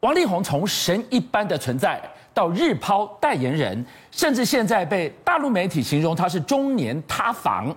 [0.00, 2.00] 王力宏从神一般的存在
[2.32, 7.74] 到日抛代言人，甚至现在被大陆媒体形容他是中年塌房。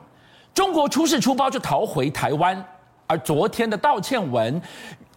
[0.53, 2.63] 中国出事出包就逃回台湾，
[3.07, 4.61] 而昨天的道歉文，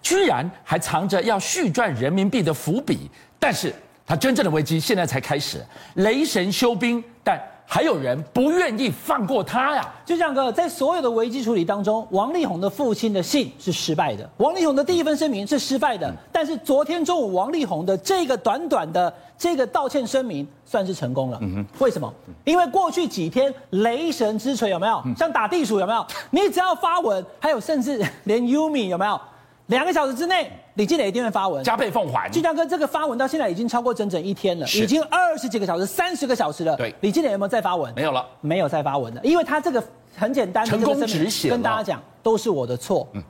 [0.02, 3.10] 居然还藏着要续赚人民币的伏笔。
[3.38, 3.72] 但是
[4.06, 5.64] 他真正的危机现在才开始，
[5.94, 7.40] 雷神休兵，但。
[7.68, 9.92] 还有人不愿意放过他呀！
[10.04, 16.14] 就像哥，在所有的危机处理当中，王力宏的父亲的信是失败的，王力宏的第一份声明是失败的。
[16.30, 21.38] 但是昨天中午，王力宏的这个短短的这个道歉声明算是成功了。
[21.42, 22.10] 嗯哼，为什么？
[22.44, 25.02] 因为过去几天雷神之锤有没有？
[25.16, 26.06] 像打地鼠有没有？
[26.30, 29.20] 你只要发文，还有甚至连 Yumi 有没有？
[29.66, 32.28] 两个小时之内，李靓蕾一定会发文，加倍奉还。
[32.30, 36.76] 俊相哥，这个发文到现在已经超过整整一天了，已经二十几个小时、三十个小时了。
[36.76, 37.92] 对，李靓蕾有没有再发文？
[37.94, 39.82] 没有了，没有再发文了，因为他这个
[40.16, 43.08] 很简单成功止血，跟大家讲都是我的错。
[43.12, 43.22] 嗯，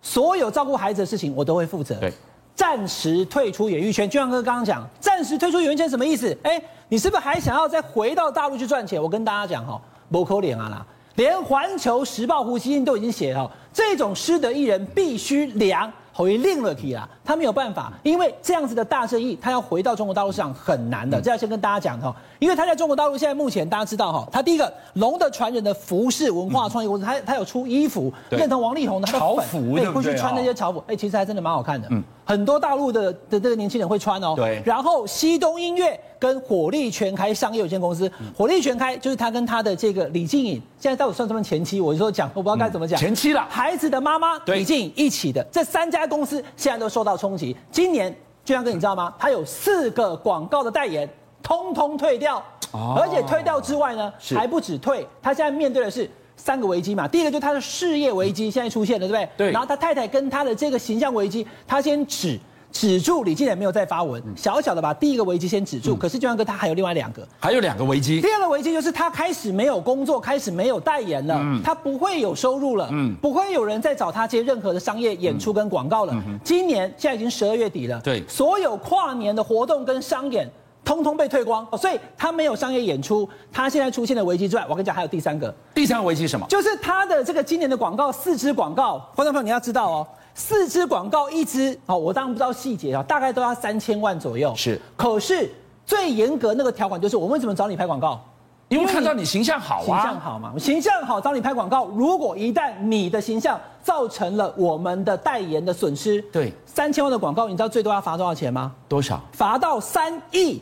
[0.00, 1.94] 所有照顾孩子的事情我都会负责。
[1.96, 2.10] 对，
[2.54, 4.08] 暂时退出演艺圈。
[4.08, 6.34] 俊相哥刚刚讲，暂时退出演艺圈什么意思？
[6.42, 9.02] 哎，你是不是还想要再回到大陆去赚钱？
[9.02, 9.78] 我跟大家讲哈，
[10.10, 15.92] 不可能啊啦，连环球时报胡锡进都已经写了，这种失德艺人必须凉。
[16.12, 21.20] 回另了题啦，他没有办法，因为这样子的大生意，他要回到中国大陆市场很难的。
[21.20, 34.34] 这要先跟大家讲哈，因为他在中国大陆现在目前大家知道哈，他第一个龙的传人的服饰文化创意公司，他他有出衣服，认同王力宏的潮服，对会去穿那些潮服，哎，其实还真的蛮好看的，嗯，很多大陆的的这个年轻人会穿哦。
[34.36, 41.80] 对，然后西东音乐跟火力全开商业有限公司，火力全开就是他跟他的这个李静颖，现在到底算他们前妻？
[41.80, 47.56] 我就说讲，我不知道该怎么讲，前妻了，孩子的妈妈李静颖一起的这三家公司现在都受到冲击。
[47.70, 48.12] 今年
[48.44, 49.14] 俊相哥，你知道吗？
[49.18, 51.08] 他有四个广告的代言，
[51.42, 57.08] 通通退掉，而且退掉之外呢，还不止退，他现在面对的是三个危机嘛。
[57.08, 59.28] 第一个就是他的事业危机现在出现了，对不对？
[59.36, 59.52] 对。
[59.52, 62.38] 然后他太太跟他的这个形象危机，他先止。
[62.72, 65.94] 止住，李靓蕾没有再发文，小小的把第一个危机先止住。
[65.94, 68.20] 嗯、可是俊相哥他还有另外两个，还有两个危机。
[68.20, 76.12] 第二个危机就是他开始没有工作，开始没有代言了，嗯、他不会有收入了，嗯，不会有人再找他接任何的商业演出跟广告了。
[76.26, 80.46] 嗯、今年现在已经十二月底了，对，所有跨年的活动跟商演
[80.86, 83.28] 通通被退光，所以他没有商业演出。
[83.52, 86.46] 他现在出现的危机之外，我跟你讲还有第三个，第三个危机是什么？
[86.48, 90.06] 就是他的这个今年的广告四支广告，观众朋友你要知道哦。
[90.36, 94.54] 四支广告，一支哦，我当然不知道细节啊，大概都要三千万左右。
[94.54, 95.50] 是，可是
[95.84, 98.22] 最严格那个条款就是，我们为什么找你拍广告？
[98.68, 101.86] 因为看到你形象好啊，形象好嘛，形象好找你拍广告。
[101.86, 108.72] 如果一旦你的形象造成了我们的代言的损失，对，三千万的广告，你知道最多要罚多少钱吗？
[108.88, 109.20] 多少？
[109.32, 110.60] 罚到三亿。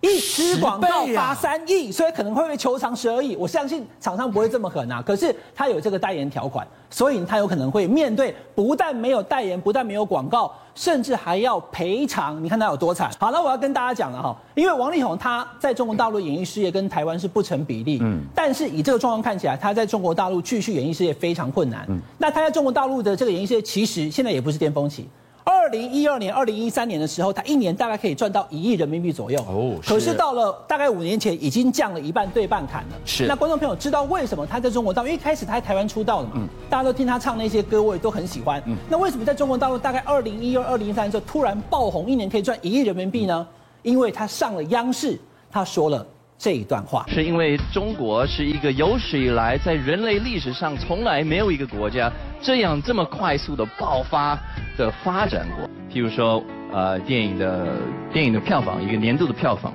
[0.00, 3.34] 一支广告罚三亿，所以可能会被求偿十二亿。
[3.36, 12.42] 我相信厂商不会这么狠啊，可是他有这个代言条款，所以他有可能会面对不但没有代言，不但没有广告，甚至还要赔偿。
[12.44, 13.10] 你看他有多惨。
[13.18, 21.84] 好了，我要跟大家讲了哈，因为王力宏他在中国大陆演艺事业跟台湾是不成比例，嗯，但是以这个状况看起来，他在中国大陆继续演艺事业非常困难。
[21.88, 25.08] 嗯，那他在中国大陆的这个演艺事业其实现在也不是巅峰期。
[25.48, 29.38] 二零一二年、二零一三年的时候，他一年大概可以赚到一亿人民币左右。
[29.48, 32.96] 哦，可是到了大概五年前，已经降了一半，对半砍了。
[33.04, 33.26] 是。
[33.28, 35.08] 那观众朋友知道为什么他在中国大陆？
[35.08, 38.60] 因为一开始他在台湾出道的嘛，嗯，大家都听他唱那些歌，我也都很喜欢。
[38.66, 38.76] 嗯。
[38.90, 43.46] 那为什么在中国大陆大概二零一二、二零一三的时候突然爆红，一年可以赚一亿人民币呢？
[43.82, 45.16] 因为他上了央视，
[45.48, 46.04] 他说了
[46.38, 47.04] 这一段话。
[47.08, 52.10] 是因为中国是一个有史以来在人类历史上从来没有一个国家
[52.40, 54.38] 这样这么快速的爆发
[54.76, 55.68] 的发展过。
[55.92, 56.42] 譬如说，
[56.72, 57.68] 呃，电影的
[58.12, 59.72] 电影的票房，一个年度的票房，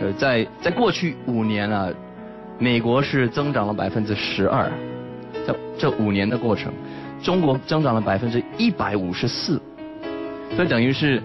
[0.00, 1.88] 呃，在在过去五年啊，
[2.58, 4.70] 美国是增长了百分之十二，
[5.46, 6.72] 这这五年的过程，
[7.22, 9.60] 中国增长了百分之一百五十四，
[10.56, 11.22] 所以等于是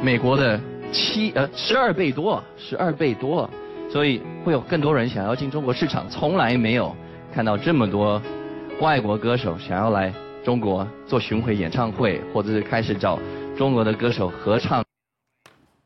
[0.00, 0.60] 美国的
[0.92, 3.50] 七呃十二倍多，十二倍多，
[3.90, 6.94] 所以会有更多人想要进中国市场，从来没有
[7.34, 8.20] 看到这么多
[8.80, 10.12] 外国歌手想要来
[10.44, 13.18] 中国做巡回演唱会，或者是开始找。
[13.56, 14.84] 中国的歌手合唱，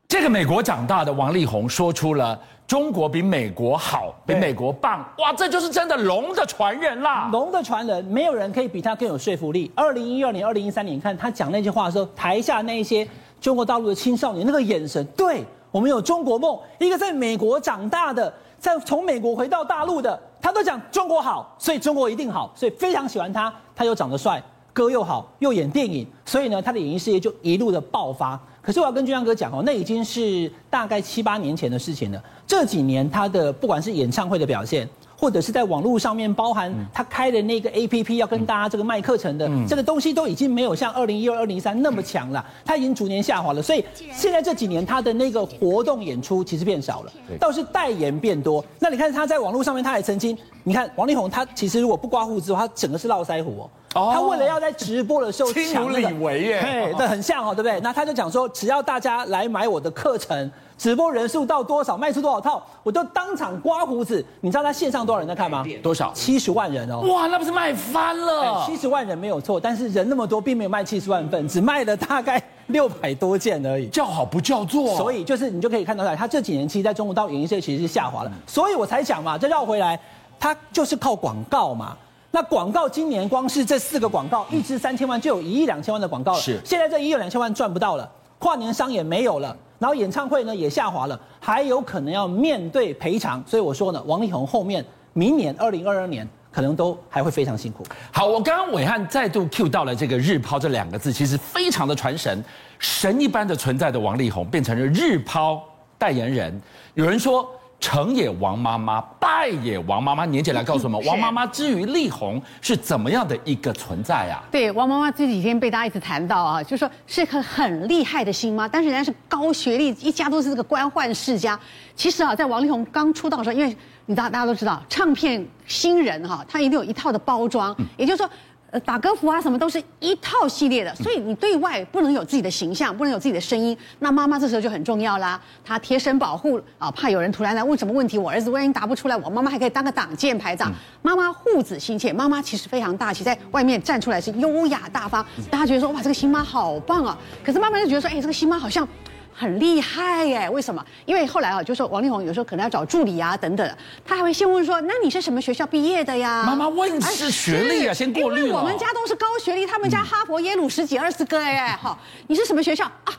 [0.07, 2.39] 这个美国长大的王力宏说出了
[2.69, 7.31] “中国比美国好，比美国棒”，哇，这就是真的龙的传人啦！
[7.33, 9.73] 龙的传人，没有人可以比他更有说服力。
[9.75, 13.09] 二零一二年、二零一三年，你看他讲那句话的时候，台下那一些
[13.41, 16.57] 中国大陆的青少年那个眼神，对我们有中国梦。
[16.79, 23.53] 一个在美国长大的，在从美国回到大陆的，他都讲中国好，所以中国一定好，所以非常喜欢他。
[23.75, 24.41] 他又长得帅。
[24.75, 28.41] 歌又好，又演电影，所以呢，他的演艺事业就一路的爆发。
[28.63, 32.23] 可是我要跟俊亮哥讲哦，那已经是大概七八年前的事情了。
[32.47, 34.89] 这几年他的不管是演唱会的表现，
[35.23, 43.63] 或者是在网络上面包含他开的那个 APP 要跟大家这个卖课程的，这个东西都已经没有像二零一二、二零一三那么强了，他已经逐年下滑了。
[43.63, 48.65] 所以现在这几年他的那个活动演出其实变少了，倒是代言变多。
[48.81, 54.11] 那你看他在网络上面，他也曾经，你看王力宏他其实如果不刮胡子的话，他整个是络腮胡哦。
[54.13, 57.79] 他为了要在直播的时候抢那个，亲如李维耶，对，这很像哦，对不对？
[57.81, 60.51] 那他就讲说，只要大家来买我的课程，
[60.83, 64.25] 直播人数到多少，卖出多少套，我就当场刮胡子。
[64.41, 65.65] 你知道他线上多少人在看吗？
[65.81, 66.11] 多少？
[66.13, 66.99] 七十万人哦！
[67.03, 68.67] 哇，那不是卖翻了？
[68.67, 73.87] 七十万人没有错，但是人那么多，并没有卖七十万份，只卖了大概六百多件而已。
[73.91, 78.33] 叫好不叫座，所以就是你就可以看到，他这几年其实在中国大陆演艺界其实是下滑了。
[78.49, 79.97] 所以我才讲嘛，这绕回来，
[80.41, 81.97] 他就是靠广告嘛。
[82.33, 86.41] 那广告今年光是这四个广告，一支三千万就有一亿两千万的广告了。
[86.41, 93.43] 是，现在这一亿两千万赚不到了，跨年商也没有了，然后演唱会呢也下滑了，还有可能要面对赔偿。
[93.45, 97.85] 所以我说呢，王力宏后面明年二零二二年可能都还会非常辛苦。
[98.13, 102.45] 好，我刚刚伟汉再度 cue 到了这个“日抛”这两个字，其实非常的传神，
[102.79, 105.61] 神一般的存在的王力宏变成了日抛
[105.99, 106.63] 代言人。
[106.95, 107.45] 有人说。
[107.83, 110.25] 成也王妈妈，败也王妈妈。
[110.25, 114.41] 年姐来告诉我们，王妈妈之于力宏是怎么样的一个存在啊？
[114.53, 121.59] 对，王妈妈这几天被大家一直谈到啊，就是说是个很厉害的星妈，但是人家是高学历，一家都是这个官宦世家。
[121.97, 123.77] 其实啊，在王力宏刚出道的时候，因为
[124.07, 128.31] 你知道大家都知道，唱片新人哈，他一定有一套的包装，也就是说。
[128.73, 133.77] 呃，打歌服啊，什么都是一套系列的，所以你对外不能有自己的形象，不能有自己的声音。
[133.99, 140.73] 那妈妈这时候就很重要啦，她贴身保护啊，怕有人突然来问什么问题，我儿子万一答不出来，我妈妈还可以当个挡箭牌，这样。
[141.03, 147.19] 妈妈护子心切，妈妈其实非常大气，在外面站出来是优雅大方，大家觉得说哇，这个新妈好棒啊。
[147.45, 148.89] 可是妈妈就觉得说，哎，这个新妈好像。
[149.35, 150.49] 很厉害耶？
[150.51, 150.85] 为什么？
[151.07, 158.47] 因为后来啊，就说王力宏有时候可能要找助理啊，等等，他还会先问说：“那你是什么学校毕业的呀？”妈妈问是学历啊，先过滤了。
[158.47, 163.13] 因为我们家都是高学历，他们家哈佛、耶鲁十几二十个哎，好，你是什么学校啊？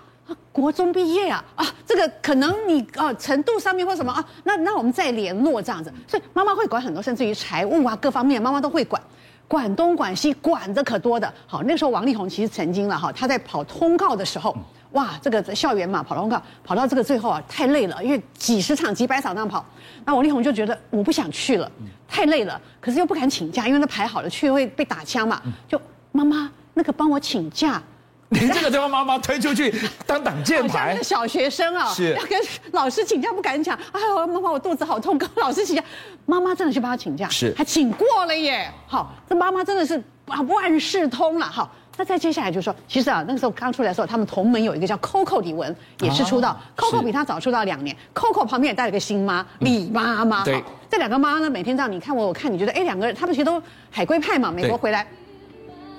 [0.51, 1.44] 国中毕业啊？
[1.56, 4.24] 啊，这个可能你啊程度上面或什么啊？
[4.44, 5.92] 那那我们再联络这样子。
[6.07, 9.01] 所以妈妈会管很多，甚至于财务啊各方面，妈妈都会管，
[9.48, 11.33] 管东管西，管的可多的。
[11.48, 14.56] 好，那个时候王力宏其实曾经了哈，他在跑通告的时候。
[14.93, 19.65] 哇，这个在校园嘛，跑通告，跑到这个最后啊，太累了，因为几十场、几百场这样跑，
[20.05, 21.71] 那王力宏就觉得我不想去了，
[22.07, 25.81] 太累了，可是又不敢请假，因为他排好了去会被打枪嘛，就
[26.11, 27.81] 妈妈那个帮我请假，
[28.29, 29.73] 你这个就把妈妈推出去
[30.05, 32.13] 当挡箭牌，小学生啊，是。
[32.13, 32.39] 要跟
[32.71, 35.83] 老师请假不敢讲，哎呦妈妈我肚子好痛，跟老师请假，
[36.27, 37.51] 妈妈真的去帮他请假，是。
[37.57, 39.97] 还请过了耶，好，这妈妈真的是
[40.27, 41.73] 啊万事通了，好。
[41.95, 46.49] 那再接下来就是说，其实啊，那个时候刚出来的时候，他们同门有一个叫 Coco 李玟，也是出道。
[46.49, 47.95] 啊、Coco 比他早出道两年。
[48.15, 50.43] Coco 旁边也带了个新妈李妈妈。
[50.43, 53.61] 对，这两个妈呢，每天这样你看我，我看你，觉得哎，两个人他们其实都
[53.91, 55.05] 海归派嘛，美国回来。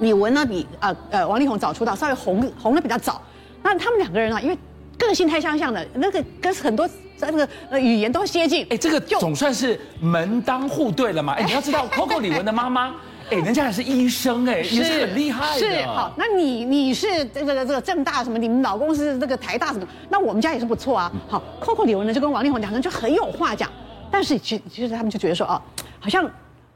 [0.00, 3.22] 李玟呢，比呃呃王力宏早出道，稍微红红的比较早。
[3.62, 4.58] 那他们两个人啊，因为
[4.98, 6.88] 个性太相像了，那个跟很多
[7.20, 8.66] 那个呃语言都接近。
[8.70, 11.34] 哎，这个总算是门当户对了嘛。
[11.34, 12.92] 哎，你要知道 Coco 李玟的妈妈。
[13.30, 15.58] 哎，人家还是医生哎，也是很厉害的。
[15.58, 18.38] 是好，那你你是这个这个正大什么？
[18.38, 19.86] 你们老公是这个台大什么？
[20.08, 21.10] 那我们家也是不错啊。
[21.28, 23.70] 好，Coco 李玟呢就跟王力宏两个人就很有话讲，
[24.10, 25.60] 但是其其实他们就觉得说哦，
[25.98, 26.30] 好像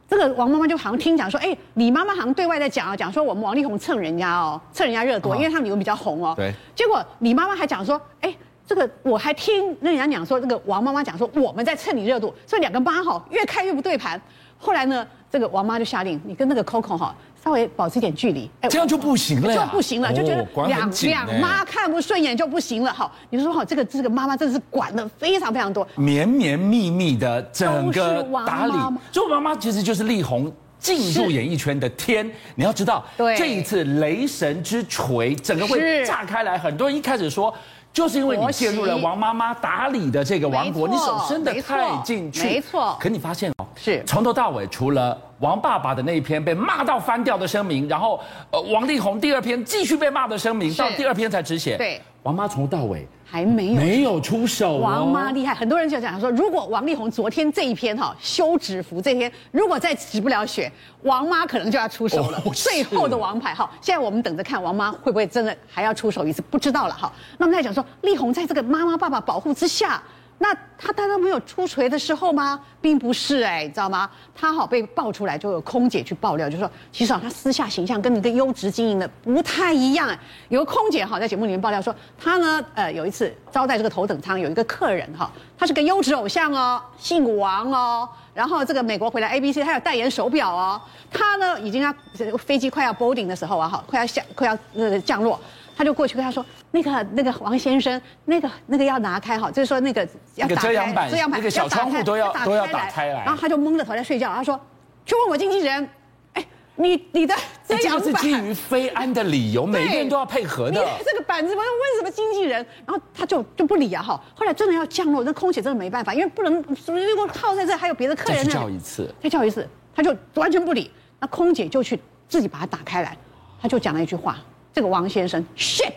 [0.09, 6.33] 这个王妈妈就好像听讲说，哎，李妈妈好像对外在讲啊，讲说我们王力宏蹭人家哦，蹭人家热度，因为他们李玟比较红哦。
[6.35, 6.53] 对。
[6.75, 8.35] 结果李妈妈还讲说，哎，
[8.69, 14.21] 这个我还听那人家讲说，这个王妈妈讲说我们在蹭你热度，所以两个妈哈越看越不对盘。
[14.59, 15.07] 后来呢？
[15.31, 22.91] 这个王妈就下令，你跟那个 Coco 哈稍微保持一点距离，哎， 这样就不行了，就不行了，就觉得两两妈看不顺眼就不行了。
[22.91, 28.73] 好，你说好，这个这个妈妈真的是管的非常非常多，绵绵密密的整个打理。
[29.13, 32.27] 所以妈妈其实就是力宏进入演艺圈的天。
[32.55, 37.55] 你要知道，对这一次雷神之锤整个会炸开来，很多人一开始说。
[37.93, 42.97] 就是因为你介入了王妈妈打理的这个王国，你手伸得太进去，没错。
[43.01, 51.77] 可你发现哦，是从头到尾，除了王爸爸的那一篇被骂到翻掉的声明，然后呃王力宏第二篇继续被骂的声明，到第二篇才止血。
[51.77, 53.07] 对，王妈从头到尾。
[53.31, 60.73] 还没有没有出手，哦，王妈厉害，很多人就讲说，如果王力宏昨天这一篇哈休止符这篇，如果再止不了血，
[61.03, 63.71] 王妈可能就要出手了，哦，最后的王牌哈。
[63.83, 67.13] 现在我们等着看王妈会不会真的还要出手一次，不知道了哈。
[67.37, 70.03] 那么再讲说，力宏在这个妈妈爸爸保护之下。
[70.41, 72.61] 那他难道没有出锤的时候吗？
[72.81, 74.09] 并不是哎、你知道吗？
[74.35, 80.17] 他好被爆出来，就有空姐去爆料，就说其实啊，他私下形象跟你个优质经营的不太一样。
[80.49, 85.29] 有个空姐哈在节目里面爆料说，他呢呃有一次招待这个头等舱有一个客人哈，
[85.59, 88.09] 他是个优质偶像哦，姓王哦。
[88.33, 90.81] 然后这个美国回来 ABC，他有代言手表哦。
[91.11, 91.93] 他呢已经要
[92.39, 95.41] 飞机快要 boarding 的时候啊，哈，快要下快要那个降落，
[95.79, 104.61] 他就过去跟他说：“那个那个王先生，那个那个要拿开哈，就是说那个要打开遮阳板，遮阳板那个小窗户都要都要打开来。”然后他就蒙着头在睡觉，他说
[105.07, 105.89] ：“去问我经纪人。”
[106.35, 106.45] 哎
[106.75, 107.35] 你你的
[107.67, 110.81] 遮阳板，这是基于飞安的理由，每个人都要配合的。
[110.81, 112.65] 你这个板子，我要问什么经纪人？
[112.85, 114.21] 然后他就就不理啊哈。
[114.35, 118.53] 后来真的要降落，那空姐真的没办法，因为不能如果靠在这，还有别的客人呢。
[118.53, 120.91] 再叫一次，再叫一次，他就完全不理。
[121.21, 123.17] 那空姐就去自己把它打开来，
[123.61, 124.39] 他就讲了一句话
[124.79, 125.93] ：“这个王先生，shit，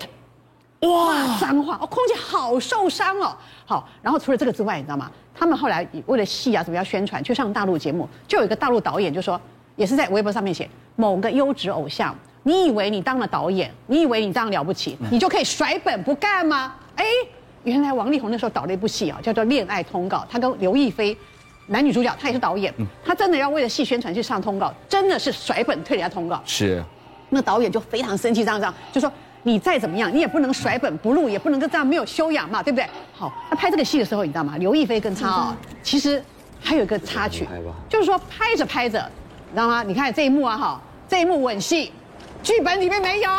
[0.80, 3.38] 哇，脏话哦。”空姐好受伤哦。
[3.64, 5.12] 好，然后除了这个之外，你知道吗？
[5.36, 9.40] 他们后来为了戏啊，怎么样宣传，去上大陆节目，就有一个大陆导演就说。
[9.78, 16.76] 也是在微博上面写某个优质偶像，你以为你当了导演，你以为你这样了不起，你就可以甩本不干吗？
[16.98, 17.06] 哎，
[17.64, 21.18] 原来王力宏那时候导了一部戏啊，叫做《恋爱通告》，他跟刘亦菲
[21.68, 22.72] 男女主角，他也是导演，
[23.04, 26.40] 他真的要为了戏宣传去上通告，真的是甩本退人家通告。
[26.46, 26.84] 是，
[27.32, 29.12] 那导演就非常生气，这样这样就说
[29.44, 32.88] 你再怎么样，你也不能甩本不录，也不能够这样没有修养嘛，对不对？
[33.18, 34.56] 好，那拍这个戏的时候，你知道吗？
[34.60, 36.24] 刘亦菲跟他啊，其实
[36.62, 37.48] 还有一个插曲，
[37.90, 39.00] 就是说拍着拍着。
[39.50, 39.84] 你知道吗？
[39.84, 41.92] 你看这一幕啊，哈，这一幕吻戏，
[42.42, 43.30] 剧本里面没有，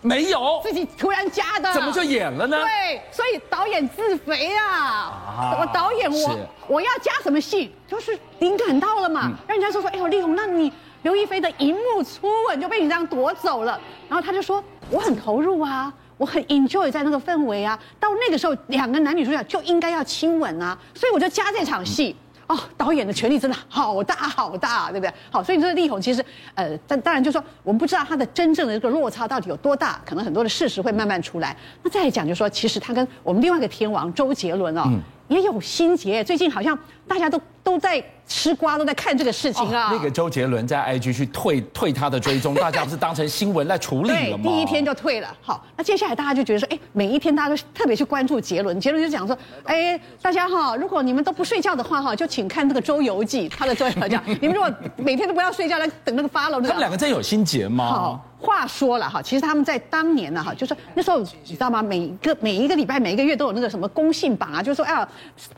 [0.00, 2.56] 没有，自己突然加的，怎么就演了呢？
[2.56, 5.58] 对，所以导演自肥啊！
[5.60, 22.14] 我导演我我要加什么戏，就是灵感到了嘛，让人家说说，哎呦，丽红，那你刘亦菲的荧幕初吻就被你这样夺走了，然后他就说，我很投入啊，我很 enjoy 在那个氛围啊，到那个时候两个男女主角就应该要亲吻啊，所以我就加这场戏。
[22.46, 25.14] 哦，导演的权力真的好大好大，对不对？
[25.30, 26.20] 好，所以这个力宏其实，
[26.56, 31.56] 呃，但当然就是说，我们不知道他的真正的这个落差到底有多大，可能很多的事实会慢慢出来。
[31.84, 34.82] 那再来讲，就是说，其实他跟我们另外一个天王周杰伦哦，
[35.30, 37.40] 也有心结，最近好像大家都。
[37.62, 39.88] 都在吃瓜，都在看这个事情啊。
[39.88, 44.42] 哦、那个周杰伦在 IG 去退退他的追踪，大家不是当成新闻来处理了吗？
[44.42, 45.28] 第一天就退了。
[45.42, 48.80] 好，那接下来大家就觉得说，哎，每一天大家都特别去关注杰伦。
[48.80, 54.16] 杰伦就讲说，哎，大家哈，如果你们都不睡觉的话哈，就请看这个《周游记》，他的《周游记》。
[54.40, 57.84] 你们如果每天都不要睡觉来等那个 follow，他们两个真有心结吗？
[57.86, 61.82] 好，话说了哈，其实他们在当年呢哈，就是那时候你知道吗？
[61.82, 65.08] 每一个每一个礼拜每一个月都有那个什么公信榜啊，就是说哎呀，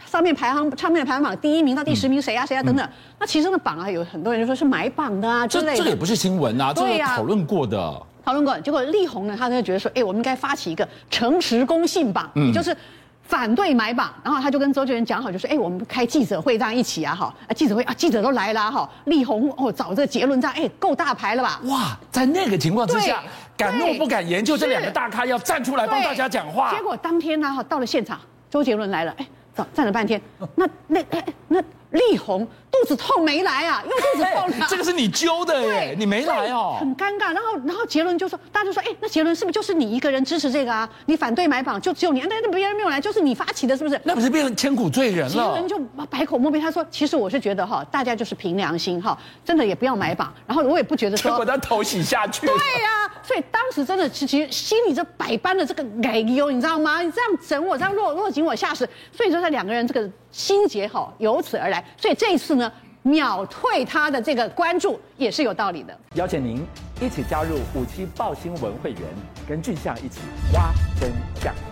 [0.04, 2.62] 上面排行上面的排行榜第一名到第十名谁啊谁啊。
[2.62, 5.72] 等等，那其实那榜啊，有很多人就说是买榜的啊之类的。
[5.72, 8.02] 这这个也不是新闻啊，这个讨论过的。
[8.24, 12.76] 讨论过，结果力宏呢，他就觉得说，哎，我们应该发起一个诚实公信榜，也就是
[13.22, 14.12] 反对买榜。
[14.22, 18.88] 然后他就跟周杰伦讲好，就说，哎，我们开记者会这样一起啊，哈，啊记者会啊，记者都来了哈。
[19.04, 21.60] 力宏哦，找这个杰伦这样，哎，够大牌了吧？
[21.64, 23.22] 哇，在那个情况之下，
[23.56, 26.74] 敢怒不敢言，就这两个大咖要站出来帮大家讲话。
[26.74, 30.20] 结果当天呢，哈，到了现场，周杰伦来了，哎，站站了半天，
[30.56, 31.62] 那那那那。
[31.92, 34.66] 力宏肚子痛没来啊，又肚子痛了。
[34.68, 37.32] 这个是你揪的耶，你没来哦，很尴尬。
[37.32, 40.88] 然后，然后杰伦就说，大家就说，哎，那杰伦是不是就是你一个人支持这个啊？
[41.04, 44.00] 你反对买榜，就只有你，那那别人没有来，就是你发起的，是不是？
[44.04, 45.30] 那不是变成千古罪人了？
[45.30, 50.32] 杰伦就百口莫辩，他说，其实我是觉得哈，大家就是凭良心哈，真的也不要买榜。
[50.46, 52.46] 然后我也不觉得说，结果他头洗下去。
[52.46, 57.02] 对呀、啊，所以当时真的其实心里这百般的这个哎呦，你知道吗？
[57.02, 58.88] 你这样整我，这样落落井我下石。
[59.14, 61.84] 所以说，他两个人这个心结哈，由此而来。
[62.00, 62.61] 所以这一次呢。
[63.02, 65.98] 秒退他的这个关注也是有道理的。
[66.14, 66.64] 邀请您
[67.00, 69.00] 一起加入五七报新闻会员，
[69.48, 70.20] 跟俊相一起
[70.52, 71.71] 挖真相。